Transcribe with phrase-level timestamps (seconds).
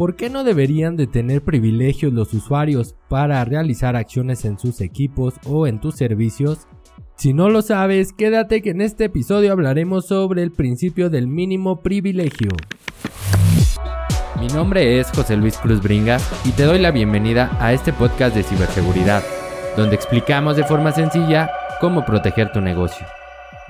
[0.00, 5.34] ¿Por qué no deberían de tener privilegios los usuarios para realizar acciones en sus equipos
[5.44, 6.66] o en tus servicios?
[7.16, 11.82] Si no lo sabes, quédate que en este episodio hablaremos sobre el principio del mínimo
[11.82, 12.48] privilegio.
[14.40, 18.34] Mi nombre es José Luis Cruz Bringas y te doy la bienvenida a este podcast
[18.34, 19.22] de ciberseguridad,
[19.76, 23.06] donde explicamos de forma sencilla cómo proteger tu negocio.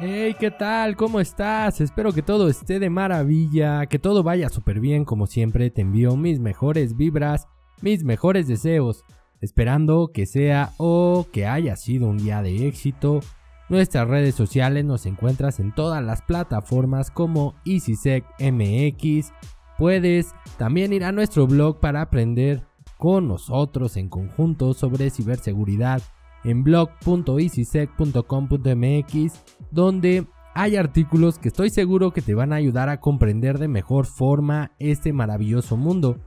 [0.02, 0.96] Hey, ¿qué tal?
[0.96, 1.82] ¿Cómo estás?
[1.82, 5.68] Espero que todo esté de maravilla, que todo vaya súper bien como siempre.
[5.68, 7.48] Te envío mis mejores vibras,
[7.82, 9.04] mis mejores deseos,
[9.42, 13.20] esperando que sea o que haya sido un día de éxito.
[13.68, 19.34] Nuestras redes sociales nos encuentras en todas las plataformas como EasySecMX.
[19.76, 22.62] Puedes también ir a nuestro blog para aprender
[22.96, 26.00] con nosotros en conjunto sobre ciberseguridad
[26.44, 33.58] en blog.easysec.com.mx donde hay artículos que estoy seguro que te van a ayudar a comprender
[33.58, 36.18] de mejor forma este maravilloso mundo.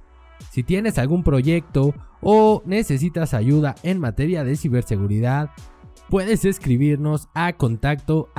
[0.51, 5.51] Si tienes algún proyecto o necesitas ayuda en materia de ciberseguridad,
[6.09, 8.29] puedes escribirnos a contacto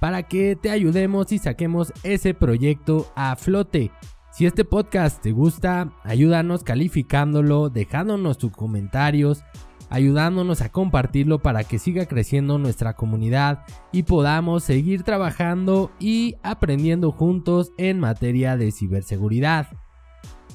[0.00, 3.90] para que te ayudemos y saquemos ese proyecto a flote.
[4.32, 9.44] Si este podcast te gusta, ayúdanos calificándolo, dejándonos tus comentarios,
[9.90, 17.12] ayudándonos a compartirlo para que siga creciendo nuestra comunidad y podamos seguir trabajando y aprendiendo
[17.12, 19.66] juntos en materia de ciberseguridad.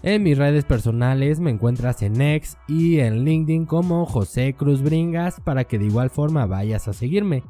[0.01, 5.39] En mis redes personales me encuentras en X y en LinkedIn como José Cruz Bringas
[5.39, 7.43] para que de igual forma vayas a seguirme.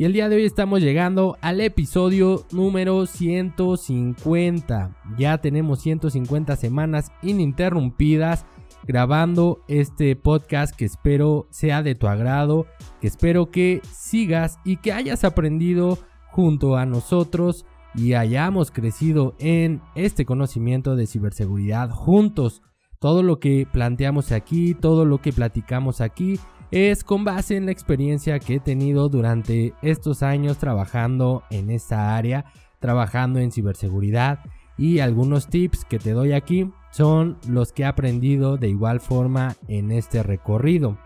[0.00, 4.96] Y el día de hoy estamos llegando al episodio número 150.
[5.18, 8.46] Ya tenemos 150 semanas ininterrumpidas
[8.86, 12.64] grabando este podcast que espero sea de tu agrado,
[13.02, 15.98] que espero que sigas y que hayas aprendido
[16.30, 22.62] junto a nosotros y hayamos crecido en este conocimiento de ciberseguridad juntos.
[23.00, 26.40] Todo lo que planteamos aquí, todo lo que platicamos aquí
[26.70, 32.16] es con base en la experiencia que he tenido durante estos años trabajando en esta
[32.16, 32.44] área,
[32.78, 34.40] trabajando en ciberseguridad
[34.78, 39.56] y algunos tips que te doy aquí son los que he aprendido de igual forma
[39.68, 40.98] en este recorrido.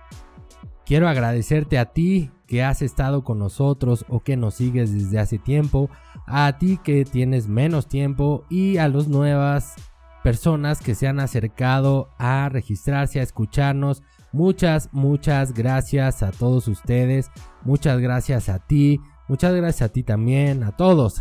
[0.86, 5.38] Quiero agradecerte a ti que has estado con nosotros o que nos sigues desde hace
[5.38, 5.88] tiempo,
[6.26, 9.74] a ti que tienes menos tiempo y a las nuevas
[10.22, 14.02] personas que se han acercado a registrarse, a escucharnos,
[14.34, 17.30] Muchas, muchas gracias a todos ustedes.
[17.62, 19.00] Muchas gracias a ti.
[19.28, 21.20] Muchas gracias a ti también, a todos.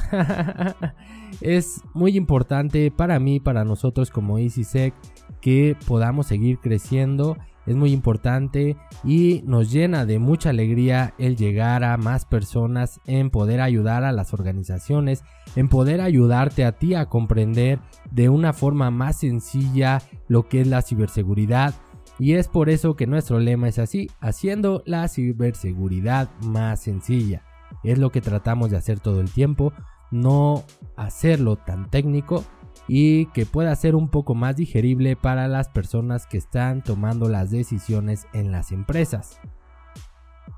[1.42, 4.96] es muy importante para mí, para nosotros como EasySec,
[5.42, 7.38] que podamos seguir creciendo.
[7.68, 13.30] Es muy importante y nos llena de mucha alegría el llegar a más personas, en
[13.30, 15.24] poder ayudar a las organizaciones,
[15.56, 17.80] en poder ayudarte a ti a comprender
[18.10, 21.76] de una forma más sencilla lo que es la ciberseguridad
[22.20, 27.44] y es por eso que nuestro lema es así, haciendo la ciberseguridad más sencilla.
[27.84, 29.74] Es lo que tratamos de hacer todo el tiempo,
[30.12, 30.64] no
[30.96, 32.44] hacerlo tan técnico
[32.88, 37.50] y que pueda ser un poco más digerible para las personas que están tomando las
[37.50, 39.40] decisiones en las empresas.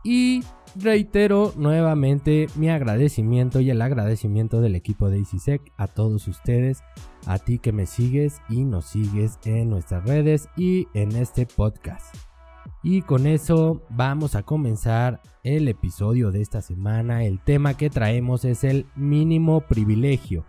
[0.03, 0.43] Y
[0.75, 6.83] reitero nuevamente mi agradecimiento y el agradecimiento del equipo de EasySec a todos ustedes,
[7.25, 12.15] a ti que me sigues y nos sigues en nuestras redes y en este podcast.
[12.83, 17.23] Y con eso vamos a comenzar el episodio de esta semana.
[17.23, 20.45] El tema que traemos es el mínimo privilegio.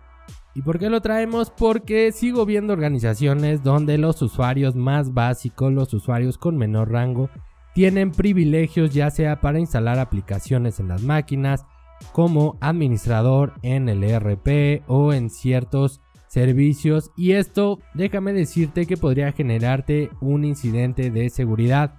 [0.53, 1.51] ¿Y por qué lo traemos?
[1.51, 7.29] Porque sigo viendo organizaciones donde los usuarios más básicos, los usuarios con menor rango,
[7.77, 11.67] tienen privilegios ya sea para instalar aplicaciones en las máquinas,
[12.11, 19.31] como administrador en el ERP o en ciertos servicios y esto déjame decirte que podría
[19.31, 21.93] generarte un incidente de seguridad.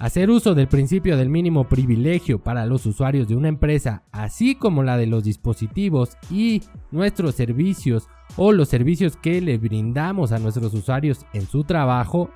[0.00, 4.82] Hacer uso del principio del mínimo privilegio para los usuarios de una empresa, así como
[4.82, 10.74] la de los dispositivos y nuestros servicios o los servicios que le brindamos a nuestros
[10.74, 12.30] usuarios en su trabajo,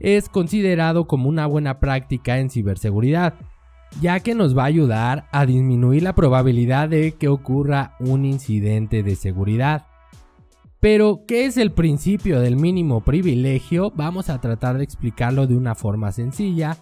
[0.00, 3.34] es considerado como una buena práctica en ciberseguridad,
[4.00, 9.02] ya que nos va a ayudar a disminuir la probabilidad de que ocurra un incidente
[9.02, 9.86] de seguridad.
[10.80, 13.90] Pero, ¿qué es el principio del mínimo privilegio?
[13.94, 16.76] Vamos a tratar de explicarlo de una forma sencilla,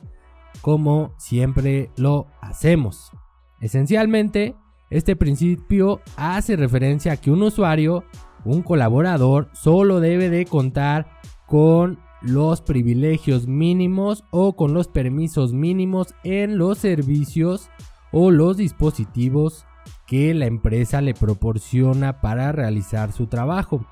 [0.61, 3.13] como siempre lo hacemos.
[3.61, 4.57] Esencialmente,
[4.91, 8.05] este principio hace referencia a que un usuario,
[8.45, 11.07] un colaborador, solo debe de contar
[11.47, 17.71] con los privilegios mínimos o con los permisos mínimos en los servicios
[18.13, 19.67] o los dispositivos
[20.07, 23.87] que la empresa le proporciona para realizar su trabajo.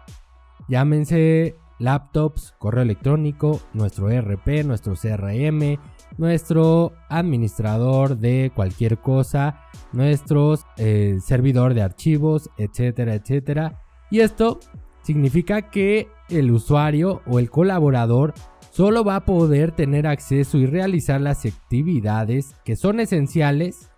[0.68, 5.78] Llámense laptops, correo electrónico, nuestro ERP, nuestro CRM,
[6.18, 9.62] nuestro administrador de cualquier cosa,
[9.92, 13.82] nuestro eh, servidor de archivos, etcétera, etcétera.
[14.10, 14.60] Y esto
[15.02, 18.34] significa que el usuario o el colaborador
[18.70, 23.90] solo va a poder tener acceso y realizar las actividades que son esenciales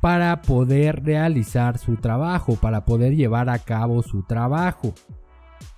[0.00, 4.94] para poder realizar su trabajo, para poder llevar a cabo su trabajo.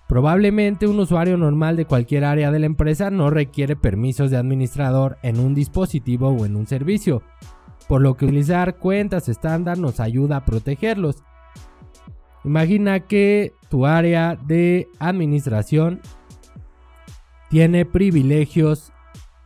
[0.09, 5.19] Probablemente un usuario normal de cualquier área de la empresa no requiere permisos de administrador
[5.23, 7.23] en un dispositivo o en un servicio,
[7.89, 11.23] por lo que utilizar cuentas estándar nos ayuda a protegerlos.
[12.45, 16.01] Imagina que tu área de administración
[17.49, 18.93] tiene privilegios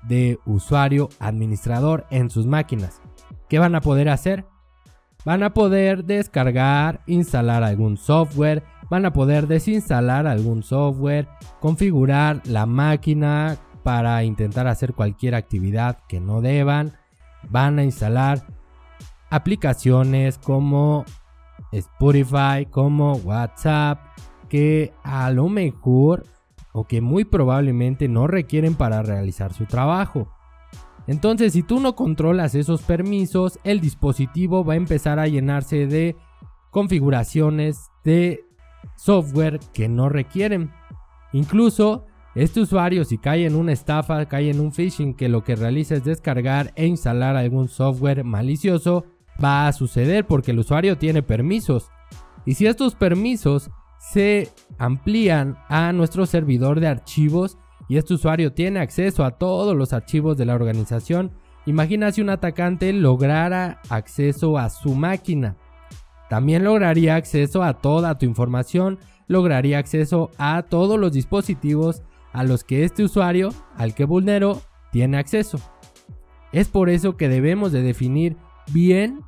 [0.03, 3.00] de usuario administrador en sus máquinas.
[3.49, 4.47] ¿Qué van a poder hacer?
[5.25, 11.29] Van a poder descargar, instalar algún software, van a poder desinstalar algún software,
[11.61, 16.93] configurar la máquina para intentar hacer cualquier actividad que no deban,
[17.49, 18.44] van a instalar
[19.31, 21.05] aplicaciones como
[21.73, 24.00] Spotify, como WhatsApp,
[24.49, 26.26] que a lo mejor
[26.73, 30.29] o que muy probablemente no requieren para realizar su trabajo.
[31.06, 36.17] Entonces, si tú no controlas esos permisos, el dispositivo va a empezar a llenarse de
[36.70, 38.44] configuraciones de
[38.97, 40.70] software que no requieren.
[41.32, 42.05] Incluso,
[42.35, 45.94] este usuario si cae en una estafa, cae en un phishing que lo que realiza
[45.94, 49.06] es descargar e instalar algún software malicioso,
[49.43, 51.90] va a suceder porque el usuario tiene permisos.
[52.44, 57.58] Y si estos permisos se amplían a nuestro servidor de archivos
[57.88, 61.32] y este usuario tiene acceso a todos los archivos de la organización,
[61.67, 65.56] imagina si un atacante lograra acceso a su máquina.
[66.29, 72.02] También lograría acceso a toda tu información, lograría acceso a todos los dispositivos
[72.32, 74.61] a los que este usuario, al que vulneró,
[74.93, 75.58] tiene acceso.
[76.52, 78.37] Es por eso que debemos de definir
[78.73, 79.20] bien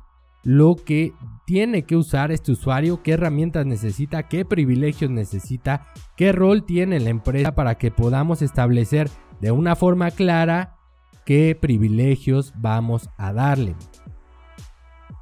[0.43, 1.13] lo que
[1.45, 7.09] tiene que usar este usuario, qué herramientas necesita, qué privilegios necesita, qué rol tiene la
[7.09, 9.09] empresa para que podamos establecer
[9.39, 10.77] de una forma clara
[11.25, 13.75] qué privilegios vamos a darle.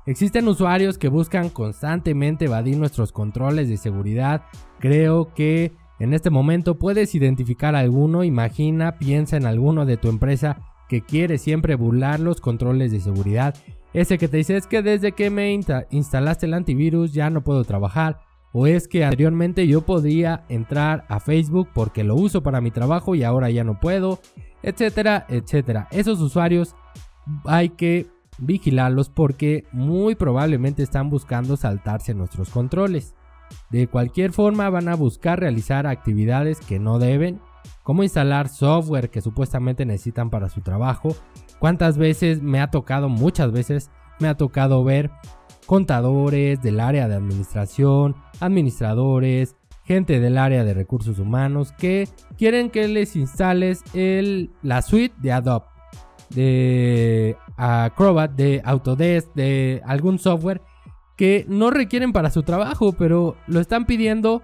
[0.05, 4.43] Existen usuarios que buscan constantemente evadir nuestros controles de seguridad.
[4.79, 10.61] Creo que en este momento puedes identificar alguno, imagina, piensa en alguno de tu empresa
[10.87, 13.53] que quiere siempre burlar los controles de seguridad.
[13.93, 15.51] Ese que te dice es que desde que me
[15.89, 18.21] instalaste el antivirus ya no puedo trabajar.
[18.51, 23.13] O es que anteriormente yo podía entrar a Facebook porque lo uso para mi trabajo
[23.15, 24.19] y ahora ya no puedo.
[24.63, 25.87] Etcétera, etcétera.
[25.91, 26.75] Esos usuarios
[27.45, 28.07] hay que
[28.39, 33.15] vigilarlos porque muy probablemente están buscando saltarse nuestros controles.
[33.69, 37.39] De cualquier forma van a buscar realizar actividades que no deben,
[37.83, 41.15] como instalar software que supuestamente necesitan para su trabajo.
[41.59, 45.11] ¿Cuántas veces me ha tocado, muchas veces me ha tocado ver
[45.65, 52.07] contadores del área de administración, administradores, gente del área de recursos humanos que
[52.37, 53.83] quieren que les instales
[54.61, 55.65] la suite de Adobe
[56.29, 60.61] de Acrobat, de Autodesk, de algún software
[61.15, 64.41] que no requieren para su trabajo, pero lo están pidiendo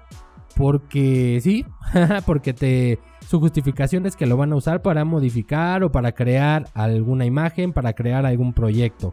[0.56, 1.66] porque sí,
[2.26, 6.68] porque te su justificación es que lo van a usar para modificar o para crear
[6.74, 9.12] alguna imagen, para crear algún proyecto.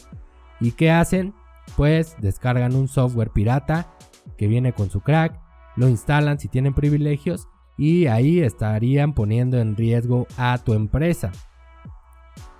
[0.60, 1.34] ¿Y qué hacen?
[1.76, 3.94] Pues descargan un software pirata
[4.36, 5.40] que viene con su crack,
[5.76, 11.32] lo instalan si tienen privilegios y ahí estarían poniendo en riesgo a tu empresa.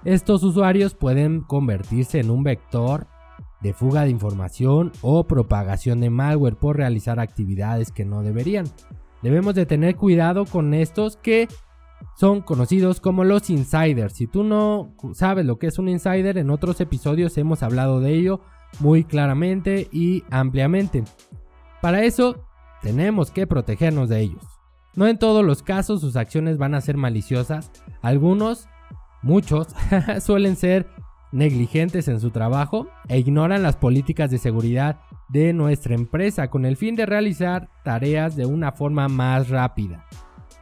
[0.05, 3.07] Estos usuarios pueden convertirse en un vector
[3.63, 8.67] de fuga de información o propagación de malware por realizar actividades que no deberían.
[9.23, 11.49] Debemos de tener cuidado con estos que
[12.17, 14.15] son conocidos como los insiders.
[14.15, 18.15] Si tú no sabes lo que es un insider, en otros episodios hemos hablado de
[18.15, 18.41] ello
[18.81, 21.05] muy claramente y ampliamente.
[21.81, 22.45] Para eso
[22.83, 24.45] tenemos que protegernos de ellos.
[24.95, 27.71] No en todos los casos sus acciones van a ser maliciosas,
[28.03, 28.69] algunos
[29.23, 29.69] Muchos
[30.21, 30.89] suelen ser
[31.33, 36.77] negligentes en su trabajo e ignoran las políticas de seguridad de nuestra empresa con el
[36.77, 40.07] fin de realizar tareas de una forma más rápida.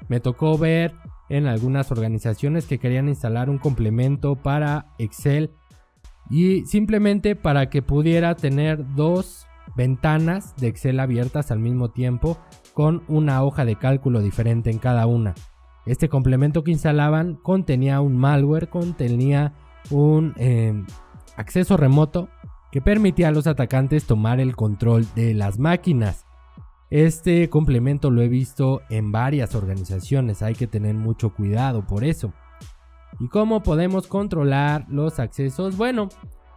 [0.08, 0.94] Me tocó ver
[1.28, 5.52] en algunas organizaciones que querían instalar un complemento para Excel
[6.28, 9.46] y simplemente para que pudiera tener dos
[9.76, 12.38] ventanas de Excel abiertas al mismo tiempo
[12.74, 15.34] con una hoja de cálculo diferente en cada una.
[15.86, 19.54] Este complemento que instalaban contenía un malware, contenía
[19.90, 20.87] un em,
[21.37, 22.28] acceso remoto
[22.70, 26.26] que permitía a los atacantes tomar el control de las máquinas.
[26.90, 32.32] Este complemento lo he visto en varias organizaciones, hay que tener mucho cuidado por eso.
[33.18, 35.76] ¿Y cómo podemos controlar los accesos?
[35.76, 36.08] Bueno,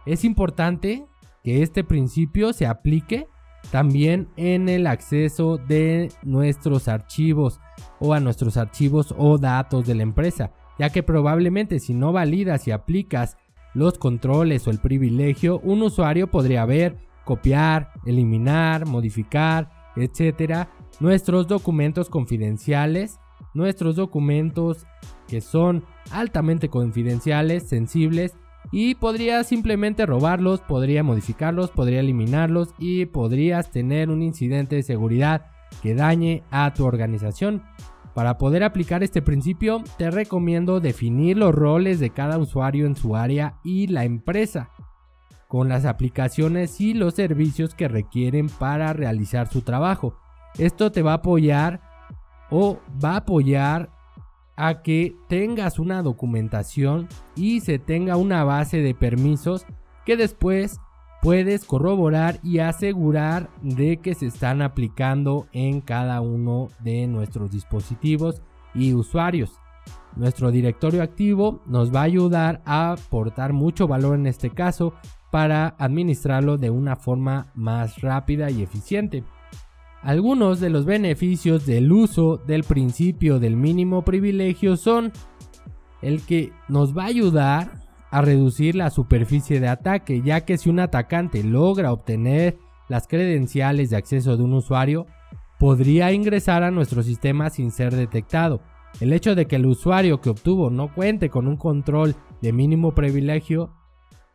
[0.06, 1.06] es importante
[1.42, 3.28] que este principio se aplique
[3.70, 7.60] también en el acceso de nuestros archivos
[7.98, 12.66] o a nuestros archivos o datos de la empresa, ya que probablemente si no validas
[12.68, 13.36] y aplicas
[13.74, 22.08] los controles o el privilegio, un usuario podría ver, copiar, eliminar, modificar, etcétera, nuestros documentos
[22.08, 23.18] confidenciales,
[23.52, 24.86] nuestros documentos
[25.28, 28.36] que son altamente confidenciales, sensibles
[28.72, 35.46] y podría simplemente robarlos, podría modificarlos, podría eliminarlos y podrías tener un incidente de seguridad
[35.82, 37.62] que dañe a tu organización.
[38.14, 43.16] Para poder aplicar este principio, te recomiendo definir los roles de cada usuario en su
[43.16, 44.70] área y la empresa,
[45.48, 50.16] con las aplicaciones y los servicios que requieren para realizar su trabajo.
[50.58, 51.80] Esto te va a apoyar
[52.50, 53.90] o va a apoyar
[54.56, 59.66] a que tengas una documentación y se tenga una base de permisos
[60.06, 60.78] que después
[61.24, 68.42] puedes corroborar y asegurar de que se están aplicando en cada uno de nuestros dispositivos
[68.74, 69.58] y usuarios.
[70.16, 74.92] Nuestro directorio activo nos va a ayudar a aportar mucho valor en este caso
[75.30, 79.24] para administrarlo de una forma más rápida y eficiente.
[80.02, 85.10] Algunos de los beneficios del uso del principio del mínimo privilegio son
[86.02, 87.83] el que nos va a ayudar
[88.14, 92.56] a reducir la superficie de ataque, ya que si un atacante logra obtener
[92.88, 95.06] las credenciales de acceso de un usuario,
[95.58, 98.60] podría ingresar a nuestro sistema sin ser detectado.
[99.00, 102.94] El hecho de que el usuario que obtuvo no cuente con un control de mínimo
[102.94, 103.72] privilegio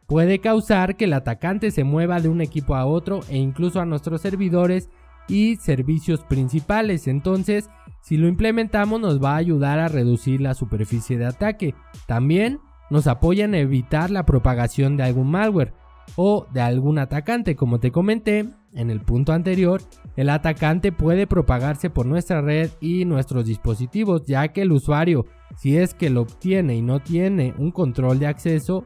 [0.07, 3.85] puede causar que el atacante se mueva de un equipo a otro e incluso a
[3.85, 4.89] nuestros servidores
[5.29, 7.07] y servicios principales.
[7.07, 7.69] Entonces,
[8.01, 11.75] si lo implementamos nos va a ayudar a reducir la superficie de ataque.
[12.07, 12.59] También
[12.89, 15.73] nos apoya en evitar la propagación de algún malware
[16.15, 17.55] o de algún atacante.
[17.55, 19.81] Como te comenté en el punto anterior,
[20.15, 25.77] el atacante puede propagarse por nuestra red y nuestros dispositivos, ya que el usuario, si
[25.77, 28.85] es que lo obtiene y no tiene un control de acceso,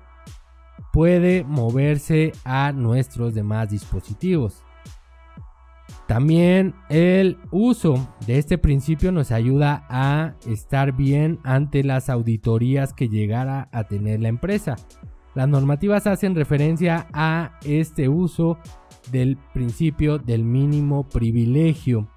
[0.92, 4.64] puede moverse a nuestros demás dispositivos.
[6.08, 13.08] También el uso de este principio nos ayuda a estar bien ante las auditorías que
[13.10, 14.76] llegara a tener la empresa.
[15.34, 18.60] Las normativas hacen referencia a este uso
[19.12, 22.08] del principio del mínimo privilegio,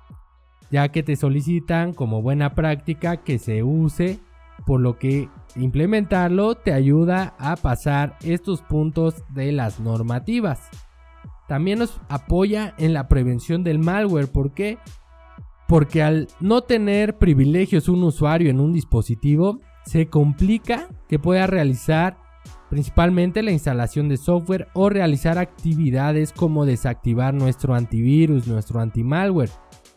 [0.71, 4.19] ya que te solicitan como buena práctica que se use,
[4.67, 10.69] por lo que implementarlo te ayuda a pasar estos puntos de las normativas.
[11.49, 14.29] También nos apoya en la prevención del malware.
[14.29, 14.79] ¿Por qué?
[15.69, 22.19] Porque al no tener privilegios un usuario en un dispositivo, se complica que pueda realizar
[22.71, 29.50] principalmente la instalación de software o realizar actividades como desactivar nuestro antivirus, nuestro antimalware.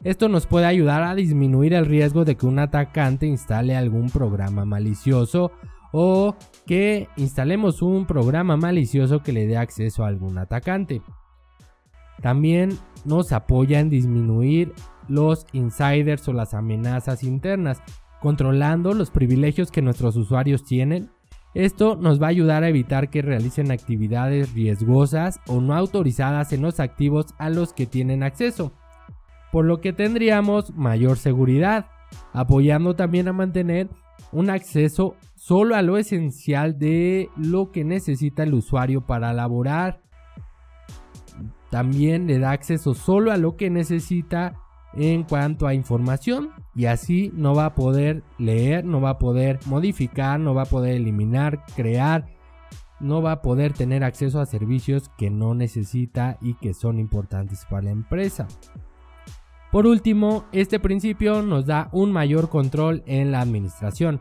[0.04, 4.66] Esto nos puede ayudar a disminuir el riesgo de que un atacante instale algún programa
[4.66, 5.52] malicioso
[5.92, 11.02] o que instalemos un programa malicioso que le dé acceso a algún atacante.
[12.22, 14.74] También nos apoya en disminuir
[15.08, 17.82] los insiders o las amenazas internas,
[18.22, 21.10] controlando los privilegios que nuestros usuarios tienen.
[21.54, 26.62] Esto nos va a ayudar a evitar que realicen actividades riesgosas o no autorizadas en
[26.62, 28.72] los activos a los que tienen acceso,
[29.52, 31.88] por lo que tendríamos mayor seguridad,
[32.34, 33.90] apoyando también a mantener
[34.32, 40.02] un acceso solo a lo esencial de lo que necesita el usuario para laborar
[41.70, 44.56] también le da acceso solo a lo que necesita
[44.94, 49.60] en cuanto a información y así no va a poder leer, no va a poder
[49.66, 52.26] modificar, no va a poder eliminar, crear,
[53.00, 57.66] no va a poder tener acceso a servicios que no necesita y que son importantes
[57.70, 58.48] para la empresa.
[59.72, 64.20] Por último, este principio nos da un mayor control en la administración.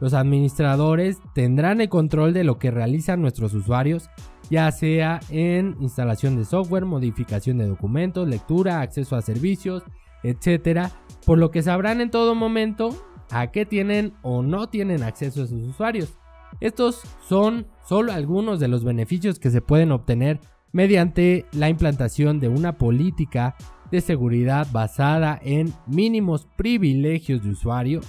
[0.00, 4.08] Los administradores tendrán el control de lo que realizan nuestros usuarios
[4.50, 9.82] ya sea en instalación de software, modificación de documentos, lectura, acceso a servicios,
[10.22, 10.90] etcétera,
[11.26, 12.90] por lo que sabrán en todo momento
[13.30, 16.18] a qué tienen o no tienen acceso a sus usuarios.
[16.60, 20.40] Estos son solo algunos de los beneficios que se pueden obtener
[20.72, 23.56] mediante la implantación de una política
[23.90, 28.00] de seguridad basada en mínimos privilegios de usuario.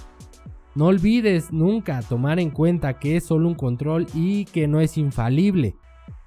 [0.74, 4.98] No olvides nunca tomar en cuenta que es solo un control y que no es
[4.98, 5.74] infalible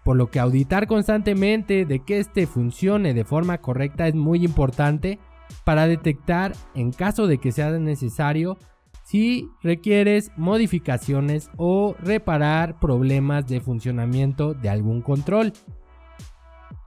[0.04, 5.20] por lo que auditar constantemente de que este funcione de forma correcta es muy importante
[5.64, 8.58] para detectar en caso de que sea necesario
[9.04, 15.54] si requieres modificaciones o reparar problemas de funcionamiento de algún control.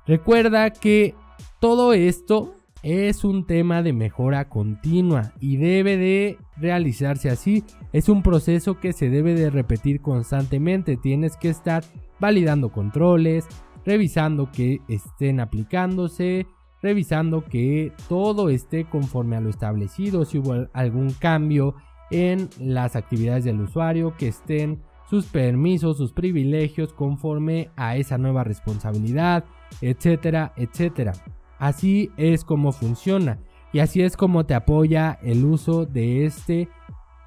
[0.07, 1.15] Recuerda que
[1.61, 7.65] todo esto es un tema de mejora continua y debe de realizarse así.
[7.93, 10.97] Es un proceso que se debe de repetir constantemente.
[10.97, 11.85] Tienes que estar
[12.23, 13.49] validando controles,
[13.85, 16.47] revisando que estén aplicándose,
[16.81, 21.75] revisando que todo esté conforme a lo establecido, si hubo algún cambio
[22.13, 28.45] en las actividades del usuario, que estén sus permisos, sus privilegios conforme a esa nueva
[28.45, 29.45] responsabilidad,
[29.81, 31.15] etcétera, etcétera.
[31.59, 33.41] Así es como funciona
[33.73, 36.69] y así es como te apoya el uso de este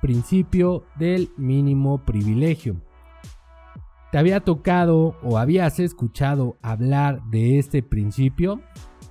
[0.02, 2.78] principio del mínimo privilegio.
[4.16, 8.62] ¿Te había tocado o habías escuchado hablar de este principio?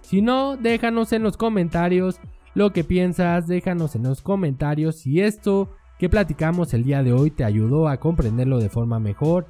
[0.01, 2.19] Si no, déjanos en los comentarios
[2.55, 5.69] lo que piensas, déjanos en los comentarios si esto
[5.99, 9.47] que platicamos el día de hoy te ayudó a comprenderlo de forma mejor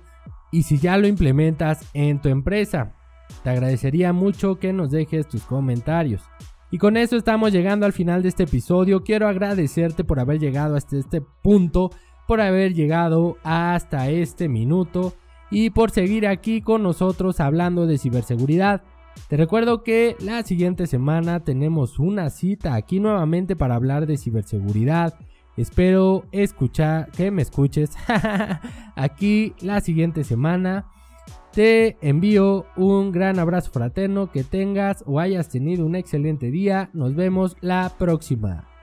[0.51, 2.97] y si ya lo implementas en tu empresa.
[3.45, 6.25] Te agradecería mucho que nos dejes tus comentarios.
[6.73, 9.05] Y con eso estamos llegando al final de este episodio.
[9.05, 11.93] Quiero agradecerte por haber llegado hasta este punto,
[12.27, 15.15] por haber llegado hasta este minuto
[15.55, 18.83] y por seguir aquí con nosotros hablando de ciberseguridad.
[19.29, 25.15] Te recuerdo que la siguiente semana tenemos una cita aquí nuevamente para hablar de ciberseguridad.
[25.57, 27.93] Espero escuchar que me escuches
[28.97, 30.91] aquí la siguiente semana.
[31.53, 36.91] Te envío un gran abrazo fraterno, que tengas o hayas tenido un excelente día.
[36.93, 38.74] Nos vemos la próxima.